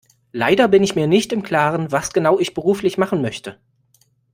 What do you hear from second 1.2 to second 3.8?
im Klaren, was genau ich beruflich machen möchte.